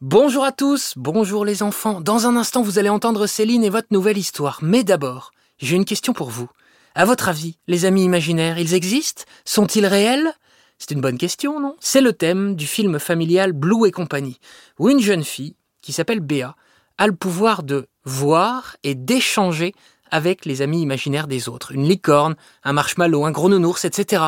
Bonjour 0.00 0.44
à 0.44 0.52
tous, 0.52 0.92
bonjour 0.94 1.44
les 1.44 1.64
enfants. 1.64 2.00
Dans 2.00 2.28
un 2.28 2.36
instant, 2.36 2.62
vous 2.62 2.78
allez 2.78 2.88
entendre 2.88 3.26
Céline 3.26 3.64
et 3.64 3.68
votre 3.68 3.88
nouvelle 3.90 4.16
histoire. 4.16 4.60
Mais 4.62 4.84
d'abord, 4.84 5.32
j'ai 5.58 5.74
une 5.74 5.84
question 5.84 6.12
pour 6.12 6.30
vous. 6.30 6.48
À 6.94 7.04
votre 7.04 7.28
avis, 7.28 7.58
les 7.66 7.84
amis 7.84 8.04
imaginaires, 8.04 8.60
ils 8.60 8.74
existent? 8.74 9.24
Sont-ils 9.44 9.86
réels? 9.86 10.32
C'est 10.78 10.92
une 10.92 11.00
bonne 11.00 11.18
question, 11.18 11.58
non? 11.58 11.74
C'est 11.80 12.00
le 12.00 12.12
thème 12.12 12.54
du 12.54 12.68
film 12.68 13.00
familial 13.00 13.52
Blue 13.52 13.88
et 13.88 13.90
compagnie, 13.90 14.38
où 14.78 14.88
une 14.88 15.00
jeune 15.00 15.24
fille, 15.24 15.56
qui 15.82 15.92
s'appelle 15.92 16.20
Béa, 16.20 16.54
a 16.96 17.08
le 17.08 17.16
pouvoir 17.16 17.64
de 17.64 17.88
voir 18.04 18.76
et 18.84 18.94
d'échanger 18.94 19.74
avec 20.12 20.44
les 20.44 20.62
amis 20.62 20.80
imaginaires 20.80 21.26
des 21.26 21.48
autres. 21.48 21.72
Une 21.72 21.88
licorne, 21.88 22.36
un 22.62 22.72
marshmallow, 22.72 23.24
un 23.24 23.32
gros 23.32 23.48
nounours, 23.48 23.84
etc. 23.84 24.26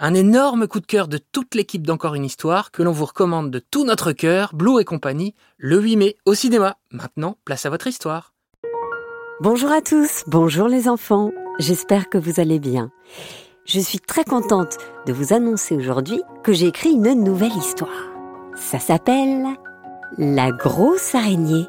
Un 0.00 0.12
énorme 0.12 0.66
coup 0.66 0.80
de 0.80 0.86
cœur 0.86 1.06
de 1.06 1.18
toute 1.18 1.54
l'équipe 1.54 1.86
d'Encore 1.86 2.16
une 2.16 2.24
histoire 2.24 2.72
que 2.72 2.82
l'on 2.82 2.90
vous 2.90 3.04
recommande 3.04 3.52
de 3.52 3.60
tout 3.60 3.84
notre 3.84 4.10
cœur, 4.10 4.50
Blue 4.52 4.80
et 4.80 4.84
compagnie, 4.84 5.36
le 5.56 5.80
8 5.80 5.96
mai 5.96 6.16
au 6.26 6.34
cinéma. 6.34 6.76
Maintenant, 6.90 7.36
place 7.44 7.64
à 7.64 7.70
votre 7.70 7.86
histoire. 7.86 8.34
Bonjour 9.40 9.70
à 9.70 9.80
tous, 9.82 10.24
bonjour 10.26 10.66
les 10.66 10.88
enfants, 10.88 11.30
j'espère 11.60 12.08
que 12.08 12.18
vous 12.18 12.40
allez 12.40 12.58
bien. 12.58 12.90
Je 13.66 13.78
suis 13.78 14.00
très 14.00 14.24
contente 14.24 14.78
de 15.06 15.12
vous 15.12 15.32
annoncer 15.32 15.76
aujourd'hui 15.76 16.20
que 16.42 16.52
j'ai 16.52 16.66
écrit 16.66 16.90
une 16.90 17.22
nouvelle 17.22 17.56
histoire. 17.56 18.10
Ça 18.56 18.80
s'appelle 18.80 19.46
La 20.18 20.50
grosse 20.50 21.14
araignée 21.14 21.68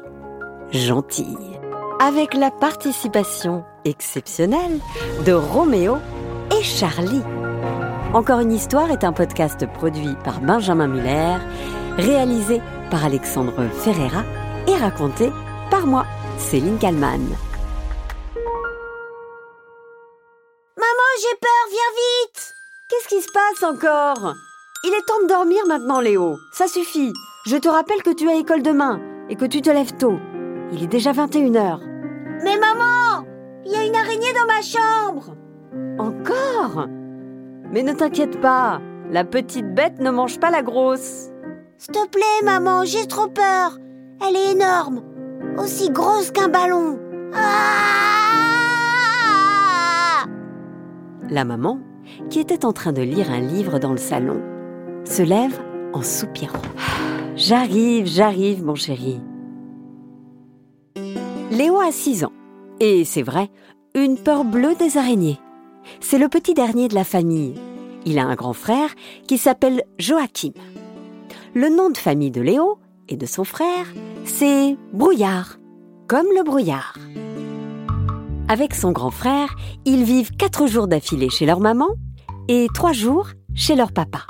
gentille. 0.72 1.60
Avec 2.00 2.34
la 2.34 2.50
participation 2.50 3.64
exceptionnelle 3.84 4.80
de 5.24 5.32
Roméo 5.32 5.98
et 6.58 6.62
Charlie. 6.64 7.22
Encore 8.16 8.40
une 8.40 8.52
histoire 8.52 8.90
est 8.90 9.04
un 9.04 9.12
podcast 9.12 9.66
produit 9.74 10.16
par 10.24 10.40
Benjamin 10.40 10.86
Muller, 10.86 11.36
réalisé 11.98 12.62
par 12.90 13.04
Alexandre 13.04 13.68
Ferreira 13.68 14.24
et 14.66 14.74
raconté 14.74 15.30
par 15.70 15.86
moi, 15.86 16.06
Céline 16.38 16.78
Kallmann. 16.78 17.20
Maman, 20.78 21.10
j'ai 21.20 21.36
peur, 21.42 21.66
viens 21.68 21.92
vite 21.94 22.54
Qu'est-ce 22.88 23.08
qui 23.08 23.20
se 23.20 23.30
passe 23.30 23.62
encore? 23.62 24.32
Il 24.84 24.94
est 24.94 25.06
temps 25.06 25.22
de 25.22 25.28
dormir 25.28 25.66
maintenant, 25.68 26.00
Léo. 26.00 26.38
Ça 26.54 26.68
suffit. 26.68 27.12
Je 27.44 27.58
te 27.58 27.68
rappelle 27.68 28.02
que 28.02 28.14
tu 28.14 28.30
as 28.30 28.36
école 28.36 28.62
demain 28.62 28.98
et 29.28 29.36
que 29.36 29.44
tu 29.44 29.60
te 29.60 29.68
lèves 29.68 29.94
tôt. 29.98 30.18
Il 30.72 30.82
est 30.82 30.86
déjà 30.86 31.12
21h. 31.12 31.80
Mais 32.44 32.56
maman 32.56 33.26
Il 33.66 33.72
y 33.72 33.76
a 33.76 33.84
une 33.84 33.94
araignée 33.94 34.32
dans 34.32 34.46
ma 34.46 34.62
chambre 34.62 35.34
Encore? 35.98 36.86
Mais 37.72 37.82
ne 37.82 37.92
t'inquiète 37.92 38.40
pas, 38.40 38.80
la 39.10 39.24
petite 39.24 39.74
bête 39.74 40.00
ne 40.00 40.10
mange 40.10 40.38
pas 40.38 40.50
la 40.50 40.62
grosse. 40.62 41.30
S'il 41.78 41.92
te 41.92 42.08
plaît, 42.08 42.42
maman, 42.44 42.84
j'ai 42.84 43.06
trop 43.06 43.28
peur. 43.28 43.78
Elle 44.26 44.36
est 44.36 44.52
énorme, 44.52 45.02
aussi 45.58 45.90
grosse 45.90 46.30
qu'un 46.30 46.48
ballon. 46.48 46.98
Ah 47.34 47.84
La 51.28 51.44
maman, 51.44 51.80
qui 52.30 52.40
était 52.40 52.64
en 52.64 52.72
train 52.72 52.92
de 52.92 53.02
lire 53.02 53.30
un 53.30 53.40
livre 53.40 53.78
dans 53.78 53.92
le 53.92 53.98
salon, 53.98 54.40
se 55.04 55.22
lève 55.22 55.60
en 55.92 56.02
soupirant. 56.02 56.62
J'arrive, 57.36 58.06
j'arrive, 58.06 58.64
mon 58.64 58.74
chéri. 58.74 59.20
Léo 61.50 61.78
a 61.80 61.92
6 61.92 62.24
ans. 62.24 62.32
Et 62.80 63.04
c'est 63.04 63.22
vrai, 63.22 63.50
une 63.94 64.16
peur 64.16 64.44
bleue 64.44 64.74
des 64.74 64.96
araignées. 64.96 65.38
C'est 66.00 66.18
le 66.18 66.28
petit 66.28 66.54
dernier 66.54 66.88
de 66.88 66.94
la 66.94 67.04
famille. 67.04 67.54
Il 68.04 68.18
a 68.18 68.24
un 68.24 68.34
grand 68.34 68.52
frère 68.52 68.90
qui 69.26 69.38
s'appelle 69.38 69.84
Joachim. 69.98 70.52
Le 71.54 71.68
nom 71.68 71.90
de 71.90 71.96
famille 71.96 72.30
de 72.30 72.40
Léo 72.40 72.78
et 73.08 73.16
de 73.16 73.26
son 73.26 73.44
frère, 73.44 73.86
c'est 74.24 74.76
Brouillard, 74.92 75.58
comme 76.06 76.26
le 76.36 76.44
brouillard. 76.44 76.96
Avec 78.48 78.74
son 78.74 78.92
grand 78.92 79.10
frère, 79.10 79.56
ils 79.84 80.04
vivent 80.04 80.30
quatre 80.36 80.66
jours 80.66 80.86
d'affilée 80.86 81.30
chez 81.30 81.46
leur 81.46 81.60
maman 81.60 81.88
et 82.48 82.68
trois 82.72 82.92
jours 82.92 83.28
chez 83.54 83.74
leur 83.74 83.92
papa. 83.92 84.26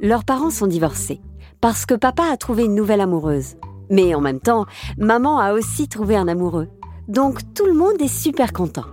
Leurs 0.00 0.24
parents 0.24 0.50
sont 0.50 0.66
divorcés 0.66 1.20
parce 1.60 1.86
que 1.86 1.94
papa 1.94 2.24
a 2.30 2.36
trouvé 2.36 2.64
une 2.64 2.74
nouvelle 2.74 3.00
amoureuse. 3.00 3.56
Mais 3.90 4.14
en 4.14 4.20
même 4.20 4.40
temps, 4.40 4.66
maman 4.98 5.38
a 5.38 5.52
aussi 5.52 5.88
trouvé 5.88 6.16
un 6.16 6.28
amoureux. 6.28 6.68
Donc 7.08 7.40
tout 7.54 7.66
le 7.66 7.74
monde 7.74 8.00
est 8.00 8.08
super 8.08 8.52
content. 8.52 8.86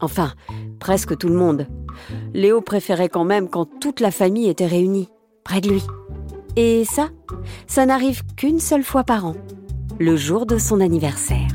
Enfin, 0.00 0.32
presque 0.86 1.18
tout 1.18 1.26
le 1.26 1.34
monde. 1.34 1.66
Léo 2.32 2.60
préférait 2.60 3.08
quand 3.08 3.24
même 3.24 3.48
quand 3.48 3.66
toute 3.80 3.98
la 3.98 4.12
famille 4.12 4.48
était 4.48 4.68
réunie, 4.68 5.08
près 5.42 5.60
de 5.60 5.70
lui. 5.70 5.82
Et 6.54 6.84
ça, 6.84 7.08
ça 7.66 7.86
n'arrive 7.86 8.22
qu'une 8.36 8.60
seule 8.60 8.84
fois 8.84 9.02
par 9.02 9.26
an, 9.26 9.34
le 9.98 10.16
jour 10.16 10.46
de 10.46 10.58
son 10.58 10.80
anniversaire. 10.80 11.48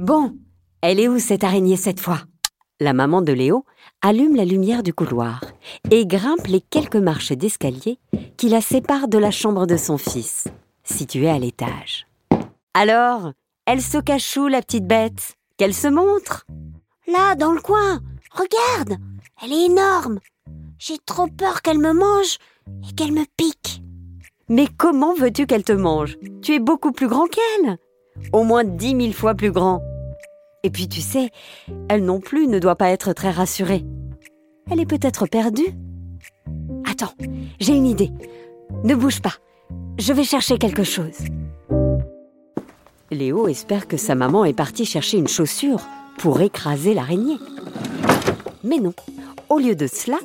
Bon, 0.00 0.34
elle 0.80 0.98
est 0.98 1.06
où 1.06 1.20
cette 1.20 1.44
araignée 1.44 1.76
cette 1.76 2.00
fois? 2.00 2.22
La 2.80 2.94
maman 2.94 3.22
de 3.22 3.32
Léo 3.32 3.64
allume 4.00 4.34
la 4.34 4.44
lumière 4.44 4.82
du 4.82 4.92
couloir 4.92 5.44
et 5.92 6.04
grimpe 6.04 6.48
les 6.48 6.62
quelques 6.62 6.96
marches 6.96 7.30
d'escalier 7.30 8.00
qui 8.36 8.48
la 8.48 8.60
séparent 8.60 9.06
de 9.06 9.18
la 9.18 9.30
chambre 9.30 9.68
de 9.68 9.76
son 9.76 9.98
fils, 9.98 10.48
située 10.82 11.30
à 11.30 11.38
l'étage. 11.38 12.08
Alors, 12.74 13.30
elle 13.66 13.82
se 13.82 13.98
cache 13.98 14.36
où, 14.36 14.48
la 14.48 14.62
petite 14.62 14.88
bête 14.88 15.36
Qu'elle 15.58 15.74
se 15.74 15.86
montre? 15.86 16.44
Là, 17.12 17.34
dans 17.34 17.52
le 17.52 17.60
coin. 17.60 18.00
Regarde, 18.30 18.98
elle 19.42 19.52
est 19.52 19.66
énorme. 19.66 20.18
J'ai 20.78 20.98
trop 21.04 21.26
peur 21.26 21.60
qu'elle 21.60 21.78
me 21.78 21.92
mange 21.92 22.38
et 22.88 22.94
qu'elle 22.94 23.12
me 23.12 23.24
pique. 23.36 23.82
Mais 24.48 24.66
comment 24.78 25.12
veux-tu 25.14 25.46
qu'elle 25.46 25.64
te 25.64 25.72
mange? 25.72 26.16
Tu 26.42 26.54
es 26.54 26.58
beaucoup 26.58 26.92
plus 26.92 27.08
grand 27.08 27.26
qu'elle 27.26 27.76
Au 28.32 28.44
moins 28.44 28.64
dix 28.64 28.94
mille 28.94 29.14
fois 29.14 29.34
plus 29.34 29.50
grand. 29.50 29.82
Et 30.62 30.70
puis 30.70 30.88
tu 30.88 31.00
sais, 31.00 31.30
elle 31.88 32.04
non 32.04 32.20
plus 32.20 32.46
ne 32.46 32.58
doit 32.58 32.76
pas 32.76 32.90
être 32.90 33.12
très 33.12 33.30
rassurée. 33.30 33.84
Elle 34.70 34.80
est 34.80 34.86
peut-être 34.86 35.26
perdue 35.26 35.74
Attends, 36.90 37.12
j'ai 37.60 37.74
une 37.74 37.86
idée. 37.86 38.10
Ne 38.84 38.94
bouge 38.94 39.20
pas. 39.20 39.34
Je 39.98 40.12
vais 40.12 40.24
chercher 40.24 40.56
quelque 40.56 40.84
chose. 40.84 41.18
Léo 43.10 43.48
espère 43.48 43.86
que 43.86 43.98
sa 43.98 44.14
maman 44.14 44.44
est 44.44 44.54
partie 44.54 44.86
chercher 44.86 45.18
une 45.18 45.28
chaussure 45.28 45.80
pour 46.18 46.40
écraser 46.40 46.94
l'araignée. 46.94 47.38
Mais 48.64 48.78
non, 48.78 48.94
au 49.48 49.58
lieu 49.58 49.74
de 49.74 49.86
cela, 49.86 50.18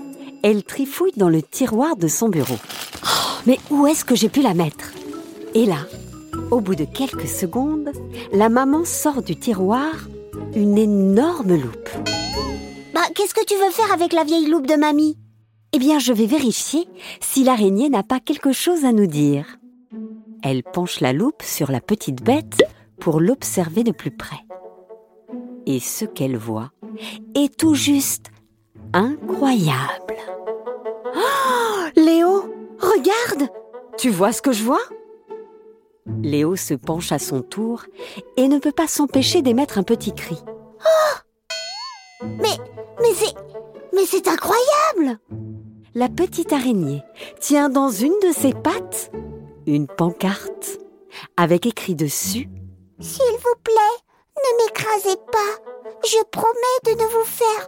elle 0.43 0.63
trifouille 0.63 1.13
dans 1.17 1.29
le 1.29 1.41
tiroir 1.41 1.95
de 1.95 2.07
son 2.07 2.29
bureau. 2.29 2.57
Oh, 3.03 3.07
mais 3.45 3.59
où 3.69 3.87
est-ce 3.87 4.05
que 4.05 4.15
j'ai 4.15 4.29
pu 4.29 4.41
la 4.41 4.53
mettre? 4.53 4.91
Et 5.53 5.65
là, 5.65 5.79
au 6.51 6.61
bout 6.61 6.75
de 6.75 6.85
quelques 6.85 7.27
secondes, 7.27 7.91
la 8.31 8.49
maman 8.49 8.85
sort 8.85 9.21
du 9.21 9.35
tiroir 9.35 9.93
une 10.55 10.77
énorme 10.77 11.55
loupe. 11.55 11.89
Bah, 12.93 13.01
qu'est-ce 13.13 13.33
que 13.33 13.45
tu 13.45 13.55
veux 13.55 13.71
faire 13.71 13.91
avec 13.91 14.13
la 14.13 14.23
vieille 14.23 14.47
loupe 14.47 14.67
de 14.67 14.75
mamie? 14.75 15.17
Eh 15.73 15.79
bien, 15.79 15.99
je 15.99 16.13
vais 16.13 16.25
vérifier 16.25 16.87
si 17.19 17.43
l'araignée 17.43 17.89
n'a 17.89 18.03
pas 18.03 18.19
quelque 18.19 18.53
chose 18.53 18.85
à 18.85 18.91
nous 18.91 19.07
dire. 19.07 19.57
Elle 20.41 20.63
penche 20.63 21.01
la 21.01 21.13
loupe 21.13 21.43
sur 21.43 21.71
la 21.71 21.81
petite 21.81 22.23
bête 22.23 22.63
pour 22.99 23.19
l'observer 23.19 23.83
de 23.83 23.91
plus 23.91 24.11
près. 24.11 24.46
Et 25.67 25.81
ce 25.81 26.05
qu'elle 26.05 26.37
voit 26.37 26.71
est 27.35 27.55
tout 27.57 27.75
juste 27.75 28.27
incroyable. 28.93 30.15
Oh, 31.13 31.89
Léo, 31.97 32.53
regarde 32.79 33.49
Tu 33.97 34.09
vois 34.09 34.31
ce 34.31 34.41
que 34.41 34.53
je 34.53 34.63
vois? 34.63 34.79
Léo 36.23 36.55
se 36.55 36.73
penche 36.73 37.11
à 37.11 37.19
son 37.19 37.41
tour 37.41 37.83
et 38.37 38.47
ne 38.47 38.59
peut 38.59 38.71
pas 38.71 38.87
s'empêcher 38.87 39.41
d'émettre 39.41 39.77
un 39.77 39.83
petit 39.83 40.13
cri. 40.13 40.37
Oh 40.47 42.23
Mais, 42.23 42.57
mais 43.01 43.13
c'est, 43.13 43.35
mais 43.93 44.05
c'est 44.05 44.29
incroyable 44.29 45.19
La 45.95 46.07
petite 46.07 46.53
araignée 46.53 47.03
tient 47.41 47.67
dans 47.67 47.89
une 47.89 48.17
de 48.23 48.31
ses 48.31 48.53
pattes 48.53 49.11
une 49.65 49.87
pancarte 49.87 50.79
avec 51.35 51.65
écrit 51.65 51.95
dessus 51.95 52.47
S'il 53.01 53.35
vous 53.43 53.59
plaît, 53.63 54.06
ne 54.51 54.65
m'écrasez 54.65 55.15
pas. 55.31 55.53
Je 56.03 56.23
promets 56.31 56.79
de 56.85 56.91
ne 56.91 57.07
vous 57.07 57.25
faire 57.25 57.67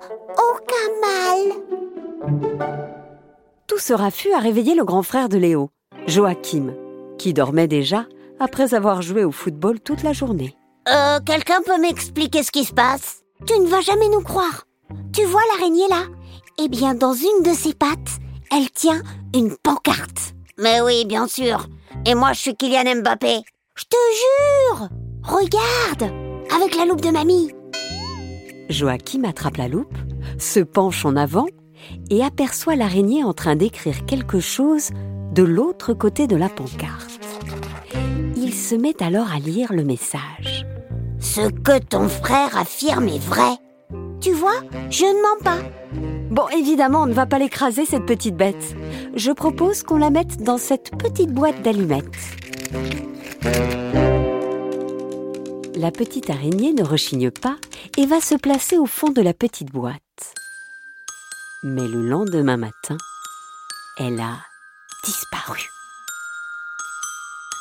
aucun 0.52 0.90
mal. 1.02 1.40
Tout 3.68 3.78
ce 3.80 3.94
raffut 3.94 4.32
a 4.34 4.40
réveillé 4.40 4.76
le 4.76 4.84
grand 4.84 5.04
frère 5.04 5.30
de 5.30 5.38
Léo, 5.38 5.70
Joachim, 6.08 6.74
qui 7.18 7.34
dormait 7.34 7.68
déjà 7.68 8.06
après 8.40 8.74
avoir 8.74 9.02
joué 9.02 9.24
au 9.24 9.32
football 9.32 9.80
toute 9.80 10.04
la 10.04 10.14
journée. 10.14 10.56
Euh, 10.88 11.20
quelqu'un 11.26 11.62
peut 11.66 11.80
m'expliquer 11.80 12.44
ce 12.44 12.52
qui 12.52 12.64
se 12.64 12.74
passe? 12.74 13.22
Tu 13.46 13.58
ne 13.60 13.68
vas 13.68 13.82
jamais 13.82 14.10
nous 14.10 14.22
croire. 14.22 14.66
Tu 15.14 15.24
vois 15.24 15.42
l'araignée 15.54 15.88
là? 15.90 16.04
Eh 16.58 16.68
bien, 16.68 16.94
dans 16.94 17.14
une 17.14 17.44
de 17.44 17.54
ses 17.54 17.74
pattes, 17.74 18.20
elle 18.52 18.70
tient 18.72 19.02
une 19.36 19.56
pancarte. 19.56 20.34
Mais 20.58 20.82
oui, 20.82 21.06
bien 21.06 21.28
sûr. 21.28 21.68
Et 22.06 22.16
moi, 22.16 22.34
je 22.34 22.40
suis 22.40 22.56
Kylian 22.56 23.02
Mbappé. 23.02 23.42
Je 23.76 23.84
te 23.86 23.98
jure 24.76 24.90
Regarde 25.24 26.29
Avec 26.56 26.76
la 26.76 26.86
loupe 26.86 27.02
de 27.02 27.12
mamie. 27.12 27.52
Joachim 28.70 29.24
attrape 29.24 29.58
la 29.58 29.68
loupe, 29.68 29.98
se 30.38 30.60
penche 30.60 31.06
en 31.06 31.16
avant 31.16 31.48
et 32.10 32.24
aperçoit 32.24 32.76
l'araignée 32.76 33.24
en 33.24 33.34
train 33.34 33.56
d'écrire 33.56 34.06
quelque 34.06 34.40
chose 34.40 34.90
de 35.34 35.44
l'autre 35.44 35.94
côté 35.94 36.28
de 36.28 36.36
la 36.36 36.50
pancarte. 36.50 37.20
se 38.70 38.76
met 38.76 39.02
alors 39.02 39.32
à 39.32 39.40
lire 39.40 39.74
le 39.74 39.84
message. 39.84 40.68
Ce 41.20 41.50
que 41.50 41.80
ton 41.80 42.08
frère 42.08 42.56
affirme 42.56 43.08
est 43.08 43.24
vrai. 43.24 43.58
Tu 44.22 44.32
vois, 44.32 44.62
je 44.92 45.06
ne 45.06 45.22
mens 45.24 45.44
pas. 45.44 45.58
Bon, 46.30 46.48
évidemment, 46.56 47.02
on 47.02 47.06
ne 47.08 47.14
va 47.14 47.26
pas 47.26 47.40
l'écraser, 47.40 47.86
cette 47.86 48.06
petite 48.06 48.36
bête. 48.36 48.76
Je 49.16 49.32
propose 49.32 49.82
qu'on 49.82 49.98
la 49.98 50.12
mette 50.12 50.44
dans 50.44 50.60
cette 50.60 50.92
petite 50.98 51.34
boîte 51.34 51.64
d'allumettes. 51.64 52.06
La 55.80 55.92
petite 55.92 56.30
araignée 56.30 56.74
ne 56.74 56.84
rechigne 56.84 57.32
pas 57.32 57.56
et 57.96 58.06
va 58.06 58.20
se 58.20 58.36
placer 58.36 58.78
au 58.78 58.86
fond 58.86 59.12
de 59.12 59.22
la 59.22 59.34
petite 59.34 59.72
boîte. 59.72 59.96
Mais 61.64 61.88
le 61.88 62.02
lendemain 62.02 62.58
matin, 62.58 62.98
elle 63.98 64.20
a 64.20 64.40
disparu. 65.06 65.62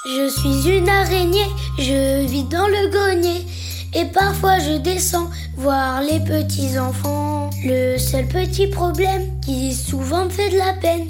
Je 0.05 0.29
suis 0.31 0.79
une 0.79 0.89
araignée, 0.89 1.47
je 1.79 2.27
vis 2.27 2.43
dans 2.43 2.67
le 2.67 2.89
grenier 2.89 3.47
et 3.95 4.07
parfois 4.07 4.59
je 4.59 4.79
descends 4.79 5.31
voir 5.57 6.01
les 6.03 6.19
petits 6.19 6.77
enfants. 6.77 7.51
Le 7.65 7.99
seul 7.99 8.27
petit 8.27 8.67
problème 8.67 9.41
qui 9.43 9.73
souvent 9.73 10.25
me 10.25 10.31
fait 10.31 10.51
de 10.51 10.59
la 10.59 10.73
peine, 10.73 11.07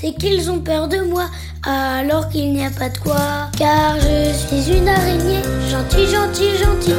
c'est 0.00 0.12
qu'ils 0.12 0.50
ont 0.50 0.60
peur 0.60 0.88
de 0.88 0.98
moi 0.98 1.24
alors 1.64 2.28
qu'il 2.28 2.52
n'y 2.52 2.64
a 2.64 2.70
pas 2.70 2.88
de 2.88 2.98
quoi. 2.98 3.50
Car 3.58 3.96
je 3.96 4.32
suis 4.32 4.78
une 4.78 4.88
araignée, 4.88 5.42
gentille, 5.68 6.06
gentille, 6.06 6.56
gentille. 6.56 6.94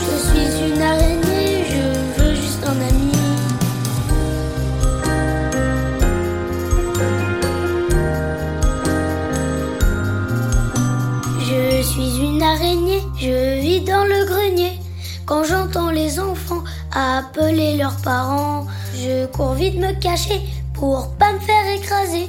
Je 0.00 0.16
suis 0.28 0.72
une 0.72 0.82
araignée, 0.82 1.64
je 1.68 2.22
veux 2.22 2.34
juste 2.34 2.64
un 2.64 2.80
ami. 2.88 3.12
Je 11.40 11.82
suis 11.82 12.26
une 12.26 12.42
araignée, 12.42 13.02
je 13.18 13.60
vis 13.60 13.80
dans 13.80 14.04
le 14.04 14.26
grenier. 14.26 14.80
Quand 15.26 15.44
j'entends 15.44 15.90
les 15.90 16.20
enfants 16.20 16.62
appeler 16.92 17.78
leurs 17.78 17.96
parents, 17.96 18.66
je 18.94 19.24
cours 19.26 19.54
vite 19.54 19.76
me 19.76 19.98
cacher 19.98 20.42
pour 20.84 21.08
pas 21.16 21.32
me 21.32 21.38
faire 21.38 21.66
écraser. 21.78 22.28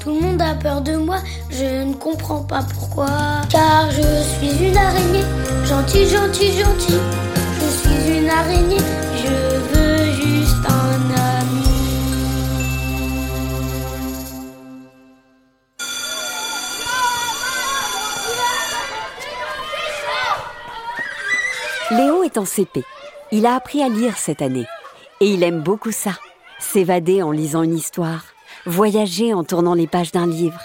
Tout 0.00 0.14
le 0.14 0.20
monde 0.20 0.40
a 0.40 0.54
peur 0.54 0.80
de 0.80 0.96
moi, 0.96 1.18
je 1.50 1.84
ne 1.84 1.92
comprends 1.92 2.42
pas 2.42 2.62
pourquoi. 2.72 3.06
Car 3.50 3.90
je 3.90 4.08
suis 4.32 4.68
une 4.68 4.78
araignée, 4.78 5.26
gentille, 5.66 6.08
gentille, 6.08 6.58
gentille. 6.58 7.02
Je 7.60 7.68
suis 7.80 8.18
une 8.18 8.30
araignée, 8.30 8.84
je 9.22 9.34
veux 9.72 10.04
juste 10.22 10.64
un 10.66 11.00
ami. 11.36 11.64
Léo 21.90 22.22
est 22.22 22.38
en 22.38 22.46
CP. 22.46 22.84
Il 23.32 23.44
a 23.44 23.56
appris 23.56 23.82
à 23.82 23.90
lire 23.90 24.16
cette 24.16 24.40
année. 24.40 24.66
Et 25.20 25.26
il 25.34 25.42
aime 25.42 25.60
beaucoup 25.60 25.92
ça. 25.92 26.12
S'évader 26.62 27.22
en 27.22 27.32
lisant 27.32 27.62
une 27.64 27.76
histoire. 27.76 28.24
Voyager 28.64 29.34
en 29.34 29.44
tournant 29.44 29.74
les 29.74 29.88
pages 29.88 30.12
d'un 30.12 30.26
livre. 30.26 30.60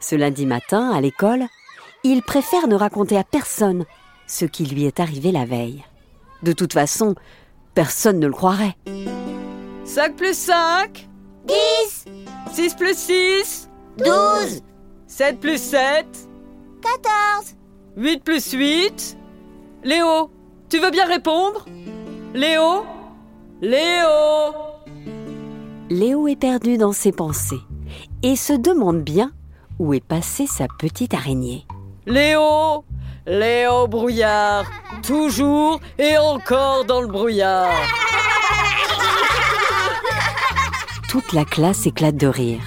Ce 0.00 0.14
lundi 0.14 0.46
matin, 0.46 0.90
à 0.90 1.00
l'école, 1.00 1.46
il 2.04 2.22
préfère 2.22 2.68
ne 2.68 2.76
raconter 2.76 3.16
à 3.16 3.24
personne 3.24 3.84
ce 4.26 4.44
qui 4.44 4.66
lui 4.66 4.84
est 4.84 5.00
arrivé 5.00 5.32
la 5.32 5.44
veille. 5.44 5.82
De 6.42 6.52
toute 6.52 6.74
façon, 6.74 7.14
personne 7.74 8.20
ne 8.20 8.26
le 8.26 8.32
croirait. 8.32 8.76
5 9.84 10.14
plus 10.14 10.36
5 10.36 11.08
10, 11.46 12.04
6 12.52 12.74
plus 12.74 12.96
6 12.96 13.70
12, 13.96 14.62
7 15.06 15.40
plus 15.40 15.60
7 15.60 16.06
14. 16.82 17.56
8 17.96 18.22
plus 18.22 18.52
8 18.52 19.16
Léo, 19.82 20.30
tu 20.68 20.78
veux 20.78 20.90
bien 20.90 21.06
répondre? 21.06 21.64
Léo? 22.34 22.84
Léo 23.62 24.67
Léo 25.90 26.28
est 26.28 26.36
perdu 26.36 26.76
dans 26.76 26.92
ses 26.92 27.12
pensées 27.12 27.60
et 28.22 28.36
se 28.36 28.52
demande 28.52 29.02
bien 29.02 29.32
où 29.78 29.94
est 29.94 30.04
passée 30.04 30.46
sa 30.46 30.66
petite 30.78 31.14
araignée. 31.14 31.66
Léo 32.06 32.84
Léo 33.26 33.86
brouillard 33.86 34.66
Toujours 35.02 35.80
et 35.98 36.18
encore 36.18 36.84
dans 36.84 37.00
le 37.00 37.06
brouillard 37.06 37.72
Toute 41.08 41.32
la 41.32 41.46
classe 41.46 41.86
éclate 41.86 42.16
de 42.16 42.26
rire. 42.26 42.60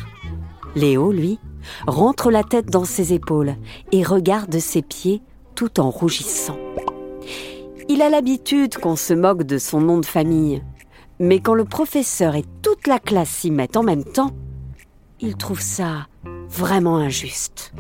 Léo, 0.76 1.12
lui, 1.12 1.38
rentre 1.86 2.32
la 2.32 2.44
tête 2.44 2.72
dans 2.72 2.86
ses 2.86 3.14
épaules 3.14 3.56
et 3.92 4.04
regarde 4.04 4.58
ses 4.58 4.82
pieds 4.82 5.22
tout 5.54 5.80
en 5.80 5.92
rougissant. 5.92 6.58
Il 7.88 8.02
a 8.02 8.10
l'habitude 8.10 8.78
qu'on 8.78 8.96
se 8.96 9.14
moque 9.14 9.44
de 9.44 9.60
son 9.60 9.82
nom 9.82 10.00
de 10.00 10.06
famille, 10.06 10.64
mais 11.22 11.40
quand 11.40 11.54
le 11.54 11.66
professeur 11.66 12.36
et 12.36 12.44
toute 12.64 12.88
la 12.88 12.98
classe 12.98 13.30
s'y 13.30 13.52
mettent 13.52 13.78
en 13.78 13.84
même 13.84 14.04
temps, 14.04 14.32
il 15.20 15.36
trouve 15.36 15.62
ça 15.62 16.08
vraiment 16.50 16.98
injuste. 16.98 17.74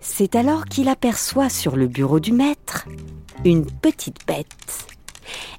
C'est 0.00 0.34
alors 0.34 0.64
qu'il 0.64 0.88
aperçoit 0.88 1.50
sur 1.50 1.76
le 1.76 1.86
bureau 1.86 2.20
du 2.20 2.32
maître 2.32 2.88
une 3.44 3.66
petite 3.66 4.26
bête. 4.26 4.86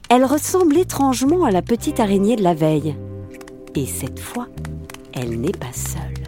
Elle 0.10 0.26
ressemble 0.26 0.76
étrangement 0.76 1.46
à 1.46 1.52
la 1.52 1.62
petite 1.62 2.00
araignée 2.00 2.38
de 2.38 2.44
la 2.44 2.56
veille. 2.56 2.96
Et 3.76 3.86
cette 3.86 4.20
fois, 4.20 4.48
elle 5.14 5.40
n'est 5.40 5.52
pas 5.52 5.74
seule. 5.74 6.26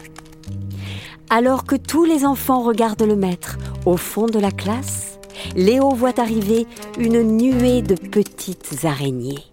Alors 1.31 1.65
que 1.65 1.75
tous 1.75 2.05
les 2.05 2.23
enfants 2.23 2.61
regardent 2.61 3.01
le 3.01 3.15
maître 3.15 3.57
au 3.87 3.97
fond 3.97 4.27
de 4.27 4.39
la 4.39 4.51
classe, 4.51 5.17
Léo 5.55 5.89
voit 5.89 6.19
arriver 6.19 6.67
une 6.99 7.23
nuée 7.23 7.81
de 7.81 7.95
petites 7.95 8.85
araignées. 8.85 9.43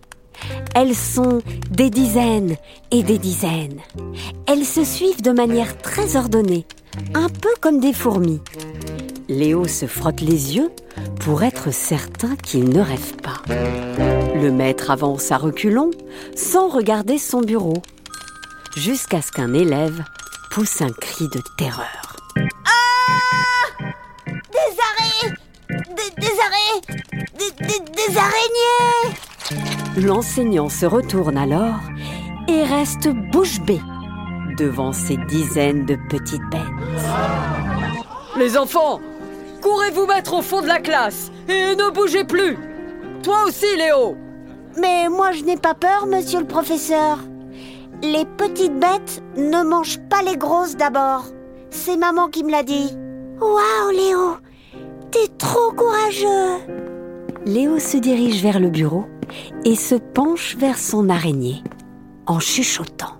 Elles 0.74 0.94
sont 0.96 1.42
des 1.70 1.90
dizaines 1.90 2.56
et 2.90 3.02
des 3.02 3.18
dizaines. 3.18 3.80
Elles 4.46 4.64
se 4.64 4.84
suivent 4.84 5.22
de 5.22 5.30
manière 5.32 5.76
très 5.78 6.16
ordonnée, 6.16 6.66
un 7.14 7.28
peu 7.28 7.50
comme 7.60 7.78
des 7.80 7.92
fourmis. 7.92 8.40
Léo 9.28 9.66
se 9.68 9.86
frotte 9.86 10.20
les 10.20 10.56
yeux 10.56 10.70
pour 11.20 11.42
être 11.42 11.70
certain 11.72 12.36
qu'il 12.36 12.68
ne 12.70 12.80
rêve 12.80 13.14
pas. 13.22 13.40
Le 13.48 14.50
maître 14.50 14.90
avance 14.90 15.30
à 15.30 15.36
reculons 15.36 15.90
sans 16.36 16.68
regarder 16.68 17.18
son 17.18 17.40
bureau, 17.42 17.82
jusqu'à 18.76 19.22
ce 19.22 19.30
qu'un 19.30 19.52
élève 19.54 20.02
pousse 20.50 20.80
un 20.82 20.90
cri 20.90 21.28
de 21.28 21.40
terreur. 21.56 22.16
Araignées 24.34 25.36
Des, 26.18 26.26
araignées 26.40 26.92
des, 27.38 27.66
des- 27.66 28.08
des 28.08 28.16
araignées 28.18 29.81
L'enseignant 29.96 30.70
se 30.70 30.86
retourne 30.86 31.36
alors 31.36 31.80
et 32.48 32.62
reste 32.62 33.08
bouche 33.30 33.60
bée 33.60 33.80
devant 34.56 34.92
ces 34.92 35.18
dizaines 35.28 35.84
de 35.84 35.98
petites 36.08 36.48
bêtes. 36.50 36.62
Les 38.38 38.56
enfants 38.56 39.00
Courez 39.60 39.90
vous 39.90 40.06
mettre 40.06 40.34
au 40.34 40.42
fond 40.42 40.62
de 40.62 40.66
la 40.66 40.80
classe 40.80 41.30
et 41.46 41.76
ne 41.76 41.90
bougez 41.90 42.24
plus 42.24 42.56
Toi 43.22 43.44
aussi 43.46 43.76
Léo 43.76 44.16
Mais 44.80 45.08
moi 45.10 45.32
je 45.32 45.44
n'ai 45.44 45.58
pas 45.58 45.74
peur, 45.74 46.06
monsieur 46.06 46.40
le 46.40 46.46
professeur. 46.46 47.18
Les 48.02 48.24
petites 48.24 48.78
bêtes 48.78 49.22
ne 49.36 49.62
mangent 49.62 50.00
pas 50.08 50.22
les 50.22 50.36
grosses 50.36 50.76
d'abord. 50.76 51.26
C'est 51.70 51.98
maman 51.98 52.28
qui 52.28 52.44
me 52.44 52.50
l'a 52.50 52.62
dit. 52.62 52.96
Waouh, 53.40 53.90
Léo 53.92 54.36
T'es 55.10 55.28
trop 55.36 55.70
courageux 55.72 56.91
Léo 57.44 57.80
se 57.80 57.96
dirige 57.96 58.40
vers 58.40 58.60
le 58.60 58.70
bureau 58.70 59.04
et 59.64 59.74
se 59.74 59.96
penche 59.96 60.56
vers 60.56 60.78
son 60.78 61.08
araignée 61.08 61.62
en 62.26 62.38
chuchotant. 62.38 63.18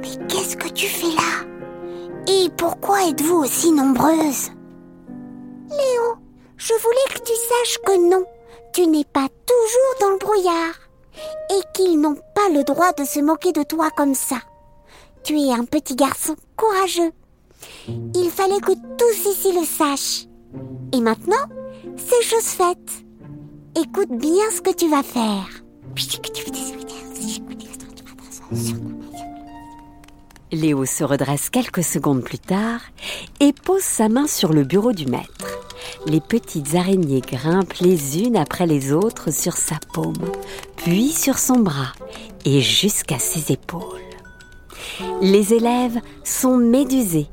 Mais 0.00 0.26
qu'est-ce 0.28 0.56
que 0.56 0.68
tu 0.68 0.86
fais 0.86 1.14
là? 1.14 1.46
Et 2.26 2.48
pourquoi 2.56 3.08
êtes-vous 3.08 3.36
aussi 3.36 3.70
nombreuses 3.70 4.50
Léo, 5.70 6.16
je 6.56 6.72
voulais 6.74 7.14
que 7.14 7.20
tu 7.20 7.32
saches 7.32 7.78
que 7.86 8.10
non, 8.10 8.24
tu 8.72 8.88
n'es 8.88 9.04
pas 9.04 9.28
toujours 9.46 9.94
dans 10.00 10.10
le 10.10 10.18
brouillard. 10.18 10.74
Et 11.50 11.60
qu'ils 11.74 12.00
n'ont 12.00 12.16
pas 12.34 12.48
le 12.52 12.64
droit 12.64 12.92
de 12.92 13.04
se 13.04 13.20
moquer 13.20 13.52
de 13.52 13.62
toi 13.62 13.90
comme 13.96 14.14
ça. 14.14 14.38
Tu 15.22 15.38
es 15.38 15.52
un 15.52 15.64
petit 15.64 15.94
garçon 15.94 16.34
courageux. 16.56 17.12
Il 17.86 18.30
fallait 18.30 18.60
que 18.60 18.72
tous 18.72 19.30
ici 19.30 19.52
le 19.52 19.64
sachent. 19.64 20.26
Et 20.92 21.00
maintenant, 21.00 21.46
c'est 21.96 22.22
chose 22.22 22.44
faite. 22.44 23.04
Écoute 23.74 24.10
bien 24.10 24.50
ce 24.54 24.60
que 24.60 24.74
tu 24.74 24.90
vas 24.90 25.02
faire. 25.02 25.48
Léo 30.52 30.84
se 30.84 31.04
redresse 31.04 31.48
quelques 31.48 31.82
secondes 31.82 32.22
plus 32.22 32.38
tard 32.38 32.80
et 33.40 33.54
pose 33.54 33.80
sa 33.82 34.10
main 34.10 34.26
sur 34.26 34.52
le 34.52 34.64
bureau 34.64 34.92
du 34.92 35.06
maître. 35.06 35.58
Les 36.06 36.20
petites 36.20 36.74
araignées 36.74 37.22
grimpent 37.22 37.78
les 37.80 38.22
unes 38.22 38.36
après 38.36 38.66
les 38.66 38.92
autres 38.92 39.30
sur 39.30 39.56
sa 39.56 39.76
paume, 39.94 40.12
puis 40.76 41.08
sur 41.08 41.38
son 41.38 41.60
bras 41.60 41.92
et 42.44 42.60
jusqu'à 42.60 43.18
ses 43.18 43.52
épaules. 43.52 44.00
Les 45.22 45.54
élèves 45.54 45.98
sont 46.24 46.58
médusés. 46.58 47.28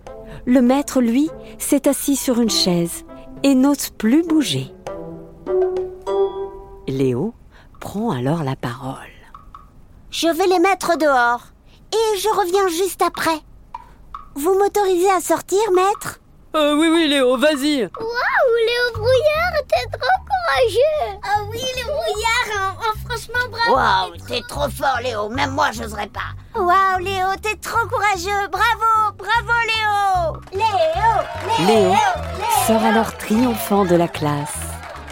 Le 0.46 0.62
maître, 0.62 1.02
lui, 1.02 1.30
s'est 1.58 1.90
assis 1.90 2.16
sur 2.16 2.40
une 2.40 2.50
chaise 2.50 3.04
et 3.44 3.56
n'ose 3.56 3.90
plus 3.90 4.24
bouger. 4.24 4.72
Léo 6.92 7.34
prend 7.80 8.12
alors 8.12 8.44
la 8.44 8.56
parole. 8.56 8.96
Je 10.12 10.28
vais 10.28 10.48
les 10.48 10.60
mettre 10.60 10.98
dehors 10.98 11.42
et 11.94 12.18
je 12.18 12.30
reviens 12.30 12.68
juste 12.68 13.02
après. 13.02 13.40
Vous 14.36 14.54
m'autorisez 14.58 15.10
à 15.12 15.22
sortir, 15.22 15.60
maître? 15.74 16.20
Euh, 16.56 16.76
oui, 16.76 16.90
oui, 16.92 17.08
Léo, 17.08 17.38
vas-y. 17.38 17.84
Waouh, 17.84 18.56
Léo 18.66 18.94
Brouillard, 18.96 19.54
t'es 19.68 19.98
trop 19.98 20.20
courageux 20.26 21.20
Ah 21.24 21.44
oui, 21.52 21.62
le 21.78 21.84
brouillard, 21.84 22.76
franchement 23.08 23.50
bravo 23.52 23.76
Waouh, 23.76 24.18
t'es 24.28 24.42
trop 24.48 24.70
fort, 24.70 25.00
Léo, 25.04 25.30
même 25.30 25.52
moi 25.52 25.72
j'oserais 25.72 26.08
pas 26.08 26.34
Waouh, 26.60 27.00
Léo, 27.00 27.28
t'es 27.42 27.56
trop 27.58 27.88
courageux, 27.88 28.48
bravo, 28.52 29.16
bravo, 29.16 29.60
Léo 29.68 30.42
Léo, 30.54 31.68
Léo 31.68 31.94
sort 32.66 32.84
alors 32.84 33.16
triomphant 33.18 33.86
de 33.86 33.96
la 33.96 34.08
classe. 34.08 34.69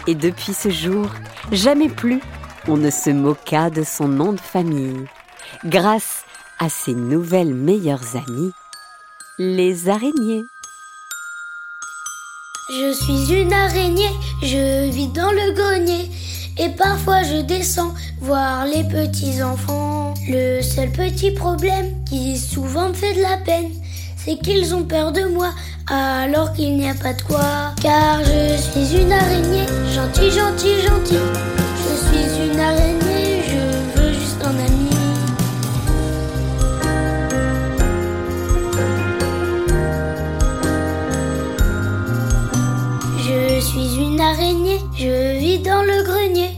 Et 0.08 0.14
depuis 0.14 0.54
ce 0.54 0.70
jour, 0.70 1.06
jamais 1.52 1.90
plus 1.90 2.22
on 2.66 2.78
ne 2.78 2.88
se 2.88 3.10
moqua 3.10 3.68
de 3.68 3.82
son 3.82 4.08
nom 4.08 4.32
de 4.32 4.40
famille. 4.40 5.04
Grâce 5.66 6.24
à 6.58 6.70
ses 6.70 6.94
nouvelles 6.94 7.52
meilleures 7.52 8.16
amies, 8.16 8.52
les 9.38 9.90
araignées. 9.90 10.46
Je 12.70 12.92
suis 12.94 13.38
une 13.38 13.52
araignée, 13.52 14.10
je 14.40 14.88
vis 14.90 15.08
dans 15.08 15.30
le 15.30 15.52
grenier. 15.52 16.10
Et 16.56 16.70
parfois 16.70 17.22
je 17.22 17.42
descends 17.42 17.92
voir 18.22 18.64
les 18.64 18.84
petits 18.84 19.42
enfants. 19.42 20.14
Le 20.26 20.62
seul 20.62 20.90
petit 20.90 21.32
problème 21.32 22.02
qui 22.08 22.38
souvent 22.38 22.88
me 22.88 22.94
fait 22.94 23.12
de 23.12 23.20
la 23.20 23.36
peine, 23.36 23.72
c'est 24.16 24.38
qu'ils 24.38 24.74
ont 24.74 24.84
peur 24.84 25.12
de 25.12 25.26
moi 25.26 25.52
alors 25.90 26.52
qu'il 26.52 26.76
n'y 26.76 26.88
a 26.88 26.94
pas 26.94 27.12
de 27.12 27.22
quoi. 27.22 27.72
Car 27.80 28.20
je 28.24 28.56
suis 28.56 29.00
une 29.00 29.12
araignée, 29.12 29.66
gentille, 29.94 30.30
gentille, 30.30 30.80
gentille. 30.82 31.18
Je 31.76 31.94
suis 32.06 32.50
une 32.50 32.60
araignée, 32.60 33.42
je 33.48 34.00
veux 34.00 34.12
juste 34.12 34.44
un 34.44 34.50
ami. 34.50 34.90
Je 43.18 43.60
suis 43.60 43.96
une 43.96 44.20
araignée, 44.20 44.80
je 44.96 45.38
vis 45.38 45.58
dans 45.58 45.82
le 45.82 46.04
grenier. 46.04 46.50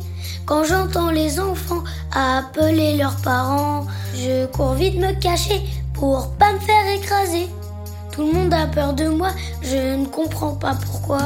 Quand 0.47 0.65
j'entends 0.65 1.11
les 1.11 1.39
enfants 1.39 1.85
appeler 2.13 2.97
leurs 2.97 3.17
parents, 3.17 3.87
je 4.15 4.47
cours 4.47 4.75
vite 4.75 4.97
me 4.97 5.13
cacher 5.21 5.63
pour 5.95 6.33
pas 6.39 6.53
me 6.53 6.59
faire 6.59 6.89
écraser. 6.95 7.49
Tout 8.13 8.23
le 8.23 8.33
monde 8.33 8.53
a 8.53 8.67
peur 8.67 8.93
de 8.93 9.07
moi, 9.09 9.29
je 9.63 9.97
ne 9.97 10.05
comprends 10.07 10.55
pas 10.55 10.75
pourquoi. 10.75 11.21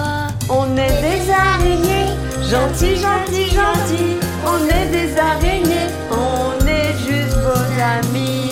On 0.50 0.76
est 0.76 1.00
des 1.00 1.30
araignées, 1.30 2.12
gentils, 2.42 2.96
gentils, 2.96 3.48
gentils. 3.48 4.18
On 4.46 4.58
est 4.68 4.90
des 4.90 5.18
araignées, 5.18 5.88
on 6.10 6.66
est 6.66 6.92
juste 6.98 7.36
vos 7.38 7.80
amis. 7.80 8.50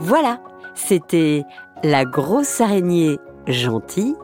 Voilà, 0.00 0.40
c'était 0.74 1.44
la 1.82 2.04
grosse 2.04 2.60
araignée 2.60 3.18
gentille. 3.46 4.16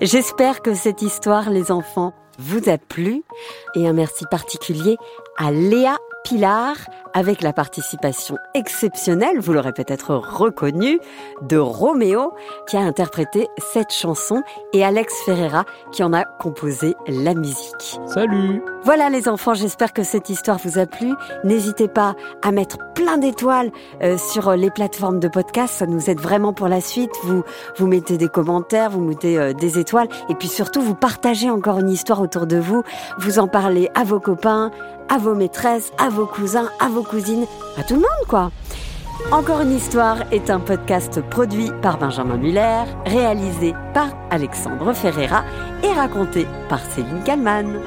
J'espère 0.00 0.62
que 0.62 0.74
cette 0.74 1.02
histoire, 1.02 1.50
les 1.50 1.70
enfants, 1.70 2.14
vous 2.38 2.68
a 2.68 2.78
plu. 2.78 3.22
Et 3.74 3.86
un 3.86 3.92
merci 3.92 4.24
particulier 4.30 4.96
à 5.36 5.50
Léa 5.50 5.96
Pilar, 6.24 6.76
avec 7.14 7.42
la 7.42 7.52
participation 7.52 8.36
exceptionnelle, 8.54 9.40
vous 9.40 9.52
l'aurez 9.52 9.72
peut-être 9.72 10.14
reconnu, 10.14 11.00
de 11.42 11.56
Roméo, 11.56 12.32
qui 12.68 12.76
a 12.76 12.80
interprété 12.80 13.48
cette 13.58 13.92
chanson, 13.92 14.42
et 14.72 14.84
Alex 14.84 15.14
Ferreira, 15.24 15.64
qui 15.92 16.02
en 16.02 16.12
a 16.12 16.24
composé 16.24 16.94
la 17.08 17.34
musique. 17.34 17.98
Salut 18.06 18.62
Voilà 18.84 19.08
les 19.08 19.28
enfants, 19.28 19.54
j'espère 19.54 19.92
que 19.92 20.02
cette 20.02 20.28
histoire 20.28 20.58
vous 20.62 20.78
a 20.78 20.86
plu. 20.86 21.14
N'hésitez 21.44 21.88
pas 21.88 22.14
à 22.42 22.52
mettre 22.52 22.78
plein 22.94 23.18
d'étoiles 23.18 23.70
euh, 24.02 24.18
sur 24.18 24.52
les 24.52 24.70
plateformes 24.70 25.20
de 25.20 25.28
podcast, 25.28 25.74
ça 25.78 25.86
nous 25.86 26.10
aide 26.10 26.20
vraiment 26.20 26.52
pour 26.52 26.68
la 26.68 26.80
suite. 26.80 27.12
Vous 27.24 27.42
vous 27.76 27.86
mettez 27.86 28.18
des 28.18 28.28
commentaires, 28.28 28.90
vous 28.90 29.00
mettez 29.00 29.38
euh, 29.38 29.52
des 29.52 29.78
étoiles 29.78 30.08
et 30.28 30.34
puis 30.34 30.48
surtout 30.48 30.82
vous 30.82 30.94
partagez 30.94 31.50
encore 31.50 31.78
une 31.78 31.90
histoire 31.90 32.20
autour 32.20 32.46
de 32.46 32.58
vous. 32.58 32.82
Vous 33.18 33.38
en 33.38 33.48
parlez 33.48 33.88
à 33.94 34.04
vos 34.04 34.20
copains, 34.20 34.70
à 35.10 35.18
vos 35.18 35.34
maîtresses, 35.34 35.92
à 35.98 36.08
vos 36.08 36.26
cousins, 36.26 36.70
à 36.80 36.88
vos 36.88 37.02
cousines, 37.02 37.46
à 37.76 37.82
tout 37.82 37.94
le 37.94 38.00
monde 38.00 38.26
quoi. 38.28 38.50
Encore 39.32 39.60
une 39.60 39.72
histoire 39.72 40.16
est 40.32 40.48
un 40.50 40.60
podcast 40.60 41.20
produit 41.28 41.70
par 41.82 41.98
Benjamin 41.98 42.36
Muller, 42.36 42.84
réalisé 43.04 43.74
par 43.92 44.08
Alexandre 44.30 44.92
Ferreira 44.94 45.44
et 45.82 45.92
raconté 45.92 46.46
par 46.68 46.80
Céline 46.80 47.22
Kallmann. 47.24 47.80